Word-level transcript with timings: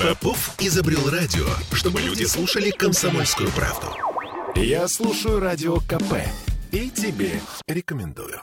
Попов 0.00 0.54
изобрел 0.58 1.08
радио, 1.10 1.46
чтобы 1.72 2.00
люди 2.00 2.24
слушали 2.24 2.70
комсомольскую 2.70 3.50
правду. 3.50 3.94
Я 4.54 4.88
слушаю 4.88 5.40
радио 5.40 5.76
КП 5.80 6.14
и 6.72 6.90
тебе 6.90 7.40
рекомендую. 7.66 8.40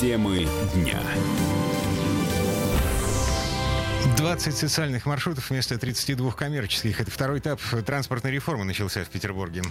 Темы 0.00 0.48
дня. 0.74 1.00
20 4.16 4.56
социальных 4.56 5.06
маршрутов 5.06 5.50
вместо 5.50 5.78
32 5.78 6.32
коммерческих. 6.32 7.00
Это 7.00 7.10
второй 7.10 7.38
этап 7.38 7.60
транспортной 7.86 8.32
реформы 8.32 8.64
начался 8.64 9.04
в 9.04 9.08
Петербурге. 9.08 9.62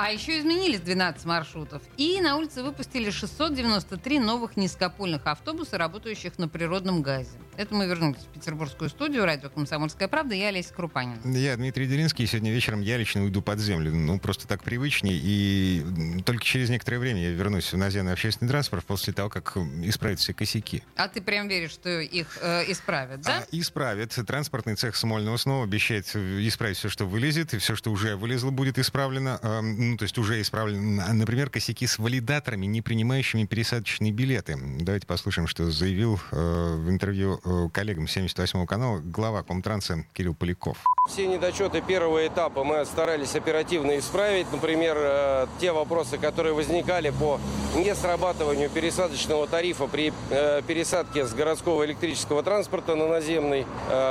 А 0.00 0.12
еще 0.12 0.38
изменились 0.38 0.78
12 0.78 1.24
маршрутов. 1.24 1.82
И 1.96 2.20
на 2.20 2.36
улице 2.36 2.62
выпустили 2.62 3.10
693 3.10 4.20
новых 4.20 4.56
низкопольных 4.56 5.26
автобуса, 5.26 5.76
работающих 5.76 6.38
на 6.38 6.48
природном 6.48 7.02
газе. 7.02 7.30
Это 7.56 7.74
мы 7.74 7.88
вернулись 7.88 8.20
в 8.20 8.28
петербургскую 8.28 8.88
студию 8.90 9.24
радио 9.24 9.50
«Комсомольская 9.50 10.06
правда». 10.06 10.36
Я 10.36 10.48
Олеся 10.48 10.72
Крупанин. 10.72 11.18
Я 11.34 11.56
Дмитрий 11.56 11.88
Делинский. 11.88 12.28
Сегодня 12.28 12.52
вечером 12.52 12.80
я 12.80 12.96
лично 12.96 13.24
уйду 13.24 13.42
под 13.42 13.58
землю. 13.58 13.92
Ну, 13.92 14.20
просто 14.20 14.46
так 14.46 14.62
привычнее. 14.62 15.18
И 15.20 15.84
только 16.24 16.44
через 16.44 16.70
некоторое 16.70 17.00
время 17.00 17.20
я 17.20 17.30
вернусь 17.30 17.72
в 17.72 17.76
наземный 17.76 18.12
общественный 18.12 18.48
транспорт 18.48 18.84
после 18.84 19.12
того, 19.12 19.28
как 19.28 19.56
исправят 19.82 20.20
все 20.20 20.32
косяки. 20.32 20.84
А 20.94 21.08
ты 21.08 21.20
прям 21.20 21.48
веришь, 21.48 21.72
что 21.72 21.98
их 21.98 22.38
э, 22.40 22.70
исправят, 22.70 23.22
да? 23.22 23.38
А, 23.38 23.46
исправят. 23.50 24.16
Транспортный 24.24 24.76
цех 24.76 24.94
Смольного 24.94 25.36
снова 25.38 25.64
обещает 25.64 26.06
исправить 26.14 26.76
все, 26.76 26.88
что 26.88 27.04
вылезет, 27.04 27.52
и 27.54 27.58
все, 27.58 27.74
что 27.74 27.90
уже 27.90 28.14
вылезло, 28.14 28.52
будет 28.52 28.78
исправлено. 28.78 29.40
Э, 29.88 29.90
ну, 29.90 29.96
то 29.96 30.04
есть 30.04 30.18
уже 30.18 30.40
исправлено. 30.40 31.12
Например, 31.12 31.50
косяки 31.50 31.86
с 31.86 31.98
валидаторами, 31.98 32.66
не 32.66 32.82
принимающими 32.82 33.44
пересадочные 33.44 34.12
билеты. 34.12 34.56
Давайте 34.80 35.06
послушаем, 35.06 35.48
что 35.48 35.70
заявил 35.70 36.20
э, 36.30 36.76
в 36.76 36.90
интервью 36.90 37.40
Э, 37.44 37.68
коллегам 37.72 38.06
78 38.06 38.66
канала 38.66 39.00
глава 39.02 39.42
Комтранса 39.42 40.04
Кирилл 40.12 40.34
Поляков. 40.34 40.78
Все 41.08 41.26
недочеты 41.26 41.80
первого 41.80 42.26
этапа 42.26 42.64
мы 42.64 42.84
старались 42.84 43.34
оперативно 43.34 43.98
исправить. 43.98 44.46
Например, 44.52 44.96
э, 44.98 45.46
те 45.60 45.72
вопросы, 45.72 46.18
которые 46.18 46.54
возникали 46.54 47.10
по 47.10 47.40
несрабатыванию 47.76 48.70
пересадочного 48.70 49.46
тарифа 49.46 49.86
при 49.86 50.12
э, 50.30 50.62
пересадке 50.66 51.26
с 51.26 51.32
городского 51.32 51.84
электрического 51.86 52.42
транспорта 52.42 52.94
на 52.94 53.08
наземный. 53.08 53.66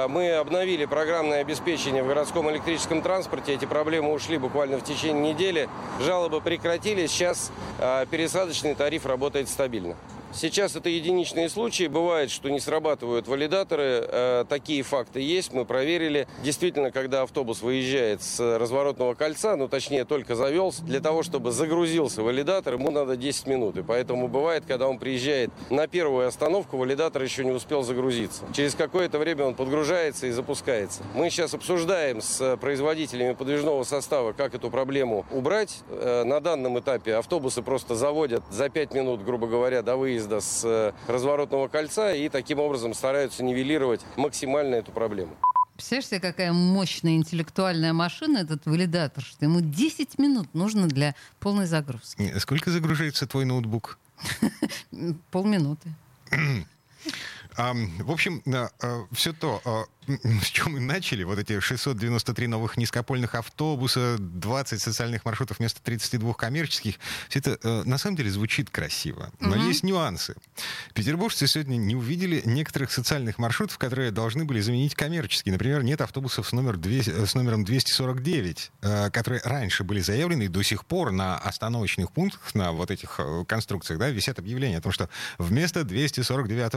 Мы 0.09 0.31
обновили 0.31 0.85
программное 0.85 1.41
обеспечение 1.41 2.03
в 2.03 2.07
городском 2.07 2.49
электрическом 2.49 3.01
транспорте. 3.01 3.53
Эти 3.53 3.65
проблемы 3.65 4.11
ушли 4.11 4.37
буквально 4.37 4.77
в 4.77 4.83
течение 4.83 5.33
недели. 5.33 5.66
Жалобы 5.99 6.41
прекратились. 6.41 7.11
Сейчас 7.11 7.51
пересадочный 8.11 8.75
тариф 8.75 9.05
работает 9.05 9.49
стабильно. 9.49 9.95
Сейчас 10.33 10.75
это 10.75 10.89
единичные 10.89 11.49
случаи. 11.49 11.87
Бывает, 11.87 12.29
что 12.29 12.49
не 12.49 12.59
срабатывают 12.59 13.27
валидаторы. 13.27 14.05
Э, 14.07 14.45
такие 14.47 14.83
факты 14.83 15.21
есть, 15.21 15.53
мы 15.53 15.65
проверили. 15.65 16.27
Действительно, 16.43 16.91
когда 16.91 17.21
автобус 17.21 17.61
выезжает 17.61 18.21
с 18.21 18.57
разворотного 18.57 19.13
кольца, 19.13 19.55
ну 19.55 19.67
точнее 19.67 20.05
только 20.05 20.35
завелся, 20.35 20.83
для 20.83 20.99
того, 20.99 21.23
чтобы 21.23 21.51
загрузился 21.51 22.21
валидатор, 22.21 22.73
ему 22.73 22.91
надо 22.91 23.15
10 23.15 23.47
минут. 23.47 23.77
И 23.77 23.83
поэтому 23.83 24.27
бывает, 24.27 24.63
когда 24.67 24.87
он 24.87 24.99
приезжает 24.99 25.49
на 25.69 25.87
первую 25.87 26.27
остановку, 26.27 26.77
валидатор 26.77 27.23
еще 27.23 27.45
не 27.45 27.51
успел 27.51 27.83
загрузиться. 27.83 28.43
Через 28.53 28.75
какое-то 28.75 29.19
время 29.19 29.45
он 29.45 29.55
подгружается 29.55 30.27
и 30.27 30.31
запускается. 30.31 31.03
Мы 31.15 31.29
сейчас 31.29 31.53
обсуждаем 31.53 32.21
с 32.21 32.57
производителями 32.57 33.33
подвижного 33.33 33.83
состава, 33.83 34.33
как 34.33 34.53
эту 34.53 34.69
проблему 34.69 35.25
убрать. 35.31 35.79
Э, 35.89 36.23
на 36.25 36.41
данном 36.41 36.77
этапе 36.79 37.15
автобусы 37.15 37.61
просто 37.61 37.95
заводят 37.95 38.43
за 38.51 38.69
5 38.69 38.93
минут, 38.93 39.23
грубо 39.23 39.47
говоря, 39.47 39.81
до 39.81 39.95
выезда 39.95 40.16
выезда 40.17 40.39
с 40.39 40.63
э, 40.65 40.93
разворотного 41.07 41.67
кольца 41.67 42.13
и 42.13 42.27
таким 42.29 42.59
образом 42.59 42.93
стараются 42.93 43.43
нивелировать 43.43 44.01
максимально 44.15 44.75
эту 44.75 44.91
проблему. 44.91 45.35
Представляешь 45.75 46.07
себе, 46.07 46.19
какая 46.19 46.53
мощная 46.53 47.15
интеллектуальная 47.15 47.93
машина 47.93 48.39
этот 48.39 48.65
валидатор, 48.65 49.23
что 49.23 49.45
ему 49.45 49.61
10 49.61 50.17
минут 50.17 50.51
нужно 50.55 50.87
для 50.87 51.13
полной 51.39 51.67
загрузки. 51.67 52.33
Сколько 52.39 52.71
загружается 52.71 53.27
твой 53.27 53.45
ноутбук? 53.45 53.99
Полминуты. 55.31 55.93
В 57.55 58.11
общем, 58.11 58.41
э, 58.45 58.67
э, 58.81 59.05
все 59.11 59.33
то, 59.33 59.87
с 60.41 60.47
чем 60.47 60.73
мы 60.73 60.79
начали, 60.79 61.23
вот 61.23 61.37
эти 61.37 61.59
693 61.59 62.47
новых 62.47 62.77
низкопольных 62.77 63.35
автобуса, 63.35 64.15
20 64.19 64.81
социальных 64.81 65.25
маршрутов 65.25 65.59
вместо 65.59 65.81
32 65.81 66.33
коммерческих, 66.33 66.95
все 67.29 67.39
это 67.39 67.57
э, 67.61 67.83
на 67.83 67.97
самом 67.97 68.15
деле 68.15 68.29
звучит 68.29 68.69
красиво. 68.69 69.31
Но 69.39 69.55
угу. 69.55 69.67
есть 69.67 69.83
нюансы. 69.83 70.35
Петербуржцы 70.93 71.47
сегодня 71.47 71.75
не 71.77 71.95
увидели 71.95 72.41
некоторых 72.45 72.91
социальных 72.91 73.37
маршрутов, 73.37 73.77
которые 73.77 74.11
должны 74.11 74.45
были 74.45 74.61
заменить 74.61 74.95
коммерческие. 74.95 75.53
Например, 75.53 75.83
нет 75.83 76.01
автобусов 76.01 76.47
с, 76.47 76.51
номер 76.53 76.77
200, 76.77 77.25
с 77.25 77.35
номером 77.35 77.65
249, 77.65 78.71
э, 78.81 79.09
которые 79.11 79.41
раньше 79.43 79.83
были 79.83 79.99
заявлены 79.99 80.43
и 80.43 80.47
до 80.47 80.63
сих 80.63 80.85
пор 80.85 81.11
на 81.11 81.37
остановочных 81.37 82.11
пунктах, 82.11 82.55
на 82.55 82.71
вот 82.71 82.91
этих 82.91 83.15
э, 83.19 83.43
конструкциях, 83.45 83.99
да, 83.99 84.09
висят 84.09 84.39
объявления 84.39 84.77
о 84.77 84.81
том, 84.81 84.91
что 84.91 85.09
вместо 85.37 85.83
249, 85.83 86.73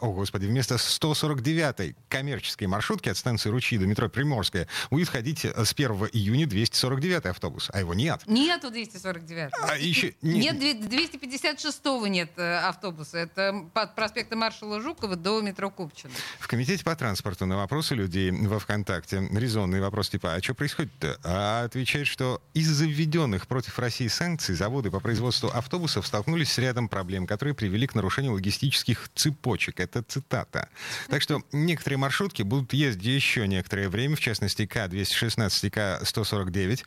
о 0.00 0.12
господи, 0.12 0.46
вместо 0.46 0.78
149 0.78 1.94
коммерческой 2.08 2.55
Приморские 2.56 2.68
маршрутки 2.68 3.08
от 3.10 3.16
станции 3.16 3.50
Ручьи 3.50 3.78
до 3.78 3.86
метро 3.86 4.08
Приморская 4.08 4.66
будет 4.90 5.08
ходить 5.08 5.44
с 5.44 5.72
1 5.72 5.90
июня 6.12 6.46
249 6.46 7.26
автобус, 7.26 7.68
а 7.72 7.80
его 7.80 7.94
нет. 7.94 8.22
Нету 8.26 8.70
249. 8.70 9.52
А 9.62 9.76
еще... 9.76 10.14
Нет, 10.22 10.58
нет 10.58 10.78
256-го 10.78 12.06
нет 12.06 12.30
э, 12.36 12.58
автобуса. 12.58 13.18
Это 13.18 13.66
под 13.74 13.94
проспекта 13.94 14.36
маршала 14.36 14.80
Жукова 14.80 15.16
до 15.16 15.42
метро 15.42 15.70
Купчино. 15.70 16.12
В 16.38 16.48
Комитете 16.48 16.82
по 16.82 16.96
транспорту 16.96 17.46
на 17.46 17.56
вопросы 17.56 17.94
людей 17.94 18.30
во 18.30 18.58
ВКонтакте, 18.58 19.28
резонный 19.32 19.80
вопрос 19.80 20.08
типа, 20.08 20.34
а 20.34 20.42
что 20.42 20.54
происходит-то? 20.54 21.18
А 21.24 21.64
отвечает, 21.64 22.06
что 22.06 22.42
из-за 22.54 22.86
введенных 22.86 23.46
против 23.46 23.78
России 23.78 24.08
санкций 24.08 24.54
заводы 24.54 24.90
по 24.90 25.00
производству 25.00 25.48
автобусов 25.48 26.06
столкнулись 26.06 26.52
с 26.52 26.58
рядом 26.58 26.88
проблем, 26.88 27.26
которые 27.26 27.54
привели 27.54 27.86
к 27.86 27.94
нарушению 27.94 28.32
логистических 28.32 29.10
цепочек. 29.14 29.80
Это 29.80 30.02
цитата. 30.02 30.70
Так 31.08 31.20
что 31.20 31.42
некоторые 31.52 31.98
маршрутки 31.98 32.45
будут 32.46 32.72
ездить 32.72 33.06
еще 33.06 33.46
некоторое 33.46 33.88
время, 33.88 34.16
в 34.16 34.20
частности, 34.20 34.66
К-216 34.66 35.50
и 35.62 35.70
К-149. 35.70 36.84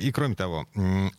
И, 0.00 0.12
кроме 0.12 0.34
того, 0.34 0.68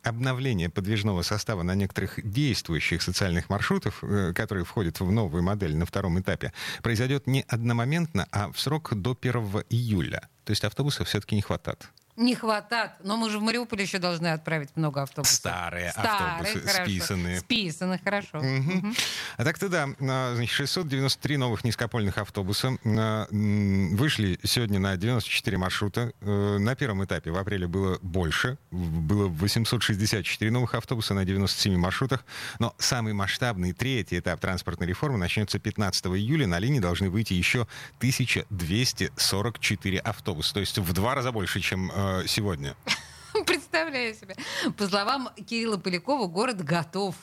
обновление 0.04 0.70
подвижного 0.70 1.22
состава 1.22 1.64
на 1.64 1.76
некоторых 1.76 2.20
действующих 2.24 3.02
социальных 3.02 3.50
маршрутах, 3.50 4.04
э, 4.04 4.34
которые 4.34 4.66
входят 4.66 5.00
в 5.00 5.12
новую 5.12 5.44
модель 5.44 5.76
на 5.76 5.86
втором 5.86 6.20
этапе, 6.20 6.54
произойдет 6.82 7.28
не 7.28 7.44
одномоментно, 7.48 8.28
а 8.32 8.52
в 8.52 8.60
срок 8.60 8.94
до 8.94 9.18
1 9.20 9.64
июля. 9.70 10.30
То 10.44 10.52
есть 10.52 10.64
автобусов 10.64 11.08
все-таки 11.08 11.36
не 11.36 11.42
хватает. 11.42 11.90
Не 12.18 12.34
хватает. 12.34 12.92
Но 13.04 13.16
мы 13.16 13.30
же 13.30 13.38
в 13.38 13.44
Мариуполе 13.44 13.84
еще 13.84 14.00
должны 14.00 14.26
отправить 14.28 14.76
много 14.76 15.04
автобусов. 15.04 15.36
Старые, 15.36 15.92
Старые 15.92 16.12
автобусы, 16.12 16.68
хорошо. 16.68 16.92
списанные. 16.92 17.40
Списаны, 17.40 18.00
хорошо. 18.04 18.40
Угу. 18.40 18.78
Угу. 18.78 18.94
А 19.38 19.44
так-то 19.44 19.70
да, 19.70 19.88
значит, 20.00 20.50
693 20.50 21.38
новых 21.38 21.64
низкопольных 21.64 22.18
автобуса 22.18 22.76
вышли 22.82 24.40
сегодня 24.44 24.80
на 24.80 24.98
94 24.98 25.58
маршрута. 25.60 26.12
Э, 26.22 26.58
на 26.58 26.76
первом 26.76 27.06
этапе 27.06 27.30
в 27.30 27.38
апреле 27.38 27.68
было 27.68 28.00
больше. 28.02 28.58
Было 28.72 29.28
864 29.28 30.50
новых 30.50 30.74
автобуса 30.74 31.14
на 31.14 31.24
97 31.24 31.78
маршрутах. 31.78 32.26
Но 32.58 32.74
самый 32.80 33.14
масштабный 33.14 33.74
третий 33.74 34.18
этап 34.18 34.40
транспортной 34.40 34.88
реформы 34.88 35.20
начнется 35.20 35.60
15 35.60 36.08
июля. 36.08 36.48
На 36.48 36.58
линии 36.58 36.80
должны 36.80 37.12
выйти 37.12 37.34
еще 37.34 37.68
1244 37.98 40.00
автобуса. 40.00 40.54
То 40.56 40.62
есть 40.62 40.80
в 40.80 40.94
два 40.94 41.14
раза 41.14 41.32
больше, 41.32 41.60
чем 41.60 41.92
э, 41.94 42.07
Э, 42.08 42.24
сегодня? 42.28 42.76
Представляю 43.46 44.16
себе. 44.16 44.36
По 44.78 44.88
словам 44.88 45.30
Кирилла 45.48 45.78
Полякова, 45.78 46.28
город 46.28 46.64
готов. 46.64 47.16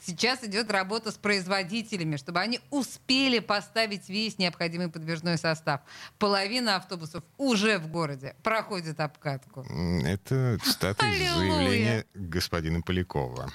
Сейчас 0.00 0.42
идет 0.42 0.70
работа 0.70 1.12
с 1.12 1.14
производителями, 1.16 2.16
чтобы 2.16 2.40
они 2.40 2.60
успели 2.70 3.38
поставить 3.38 4.08
весь 4.08 4.38
необходимый 4.38 4.88
подвижной 4.88 5.38
состав. 5.38 5.82
Половина 6.18 6.76
автобусов 6.76 7.22
уже 7.36 7.78
в 7.78 7.88
городе 7.88 8.34
проходит 8.42 8.98
обкатку. 8.98 9.62
Это 10.04 10.58
цитата 10.64 11.06
из 11.06 11.18
заявления 11.18 12.04
господина 12.14 12.80
Полякова. 12.80 13.50